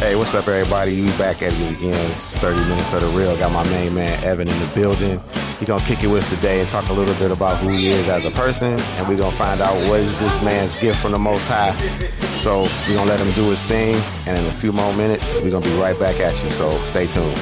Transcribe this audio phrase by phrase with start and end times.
[0.00, 0.98] Hey, what's up, everybody?
[1.02, 1.92] We back at it again.
[1.92, 3.36] This is 30 Minutes of the Real.
[3.36, 5.20] Got my main man, Evan, in the building.
[5.58, 7.88] He gonna kick it with us today and talk a little bit about who he
[7.88, 11.12] is as a person, and we're gonna find out what is this man's gift from
[11.12, 11.78] the Most High.
[12.36, 13.94] So we're gonna let him do his thing,
[14.26, 16.48] and in a few more minutes, we're gonna be right back at you.
[16.48, 17.38] So stay tuned.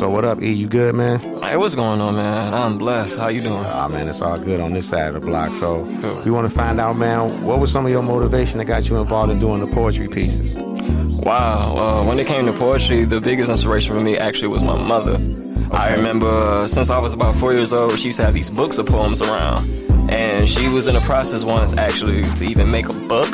[0.00, 0.50] So what up, E?
[0.50, 1.20] You good, man?
[1.42, 2.54] Hey, what's going on, man?
[2.54, 3.18] I'm blessed.
[3.18, 3.62] How you doing?
[3.66, 5.52] Ah, man, it's all good on this side of the block.
[5.52, 5.82] So
[6.24, 8.96] we want to find out, man, what was some of your motivation that got you
[8.96, 10.56] involved in doing the poetry pieces?
[10.56, 11.76] Wow.
[11.76, 15.16] Uh, when it came to poetry, the biggest inspiration for me actually was my mother.
[15.70, 18.48] I remember uh, since I was about four years old, she used to have these
[18.48, 19.68] books of poems around,
[20.10, 23.28] and she was in the process once actually to even make a book.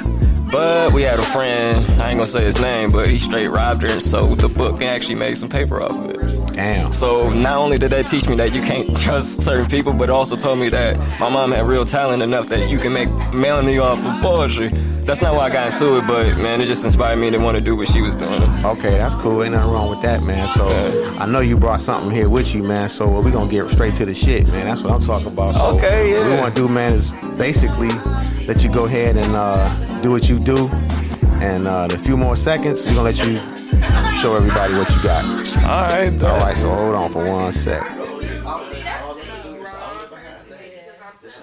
[0.50, 3.82] But we had a friend, I ain't gonna say his name, but he straight robbed
[3.82, 6.52] her and sold the book and actually made some paper off of it.
[6.52, 6.92] Damn.
[6.92, 10.10] So not only did that teach me that you can't trust certain people, but it
[10.10, 13.78] also told me that my mom had real talent enough that you can make money
[13.78, 14.68] off of poetry.
[15.04, 17.56] That's not why I got into it, but man, it just inspired me to want
[17.56, 18.42] to do what she was doing.
[18.64, 19.42] Okay, that's cool.
[19.44, 20.48] Ain't nothing wrong with that, man.
[20.48, 20.66] So
[21.18, 22.88] I know you brought something here with you, man.
[22.88, 24.66] So we're gonna get straight to the shit, man.
[24.66, 25.54] That's what I'm talking about.
[25.54, 26.20] So Okay, yeah.
[26.20, 27.90] What we want to do, man, is basically
[28.46, 30.68] let you go ahead and uh, do what you do.
[31.42, 33.38] And uh, in a few more seconds, we're gonna let you
[34.20, 35.24] show everybody what you got.
[35.24, 37.82] All right, All right, so hold on for one sec.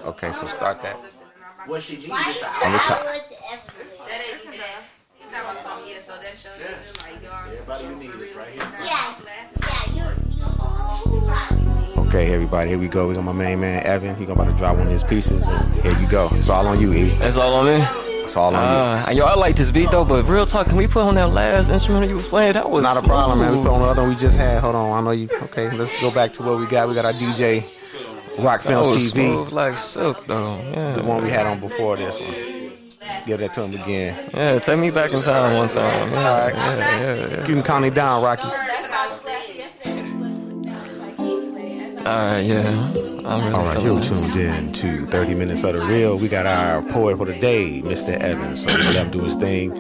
[0.05, 0.95] Okay, so start that
[1.66, 3.02] What she needed Why On the top.
[3.02, 4.08] to everywhere?
[4.08, 4.83] That ain't even that.
[5.16, 7.52] He's not on phone yet, so that shows you like y'all.
[7.52, 8.67] Everybody you need is right here.
[8.81, 9.16] Yeah,
[9.61, 10.42] yeah, you,
[11.11, 12.08] you, right.
[12.08, 13.09] Okay, everybody, here we go.
[13.09, 14.16] We got my main man Evan.
[14.16, 16.30] He gonna about to drop one of his pieces, and here you go.
[16.31, 17.09] It's all on you, E.
[17.20, 18.12] That's all on me.
[18.24, 18.62] It's all on
[19.08, 19.08] you.
[19.08, 21.32] Uh, yo, I like this beat though, but real talk, can we put on that
[21.32, 22.54] last instrument you was playing?
[22.54, 23.58] That was Not a problem, man.
[23.58, 24.60] We put on the other one we just had.
[24.60, 25.30] Hold on, I know you.
[25.44, 26.88] Okay, let's go back to what we got.
[26.88, 27.66] We got our DJ
[28.40, 30.58] Rock Films TV, smooth like silk though.
[30.72, 30.94] Yeah.
[30.94, 32.54] the one we had on before this one.
[33.26, 34.30] Give that to him again.
[34.34, 36.12] Yeah, take me back in time one time.
[36.12, 36.56] Yeah, Alright.
[36.56, 37.39] yeah, yeah, yeah.
[37.48, 38.48] You can count me down, Rocky.
[42.05, 42.59] Alright, yeah.
[42.59, 46.17] I'm really All right, you're tuned in to 30 Minutes of the Real.
[46.17, 48.09] We got our poet for the day, Mr.
[48.19, 48.64] Evans.
[48.64, 49.71] So we let him do his thing.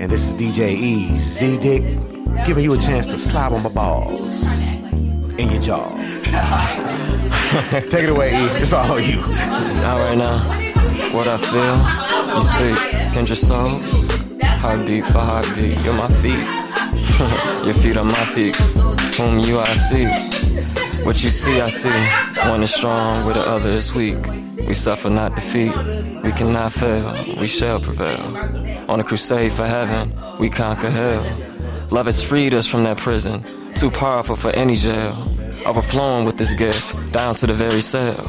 [0.00, 1.82] And this is DJ E, Z Dick,
[2.46, 4.42] giving you a chance to slob on my balls
[5.38, 6.22] in your jaws.
[7.90, 8.46] Take it away, E.
[8.62, 9.20] It's all you.
[9.20, 10.38] Now right now,
[11.12, 11.76] what I feel,
[12.36, 13.12] you speak.
[13.12, 14.10] Kindred souls,
[14.42, 15.78] heart deep for heartbeat.
[15.84, 16.46] You're my feet,
[17.66, 18.56] your feet are my feet.
[19.16, 20.06] Whom you I see,
[21.04, 21.88] what you see I see.
[22.48, 24.18] One is strong, where the other is weak.
[24.66, 25.74] We suffer not defeat,
[26.22, 27.12] we cannot fail.
[27.40, 28.36] We shall prevail.
[28.88, 31.24] On a crusade for heaven, we conquer hell.
[31.90, 33.44] Love has freed us from that prison,
[33.74, 35.14] too powerful for any jail.
[35.66, 38.24] Overflowing with this gift, down to the very cell.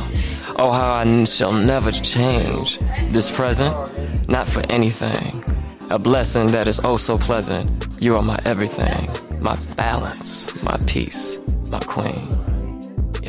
[0.58, 2.80] Oh, how I shall never change
[3.12, 3.76] this present,
[4.28, 5.44] not for anything.
[5.90, 7.88] A blessing that is oh so pleasant.
[8.00, 11.38] You are my everything, my balance, my peace,
[11.70, 12.61] my queen.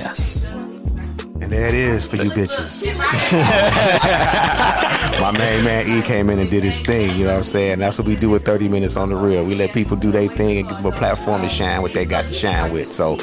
[0.02, 0.50] Yes.
[0.50, 2.84] And there it is for you bitches.
[5.20, 7.78] My main man E came in and did his thing, you know what I'm saying?
[7.78, 9.44] That's what we do with 30 Minutes on the Real.
[9.44, 12.04] We let people do their thing and give them a platform to shine what they
[12.04, 12.92] got to shine with.
[12.92, 13.16] So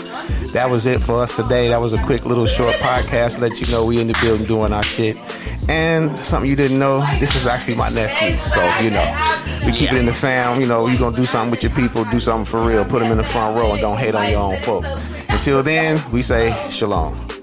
[0.53, 1.67] that was it for us today.
[1.67, 3.39] That was a quick little short podcast.
[3.39, 5.17] Let you know we in the building doing our shit.
[5.67, 8.37] And something you didn't know, this is actually my nephew.
[8.49, 9.05] So, you know,
[9.65, 10.61] we keep it in the fam.
[10.61, 12.85] You know, you going to do something with your people, do something for real.
[12.85, 14.85] Put them in the front row and don't hate on your own folk.
[15.39, 17.38] Until then, we say shalom.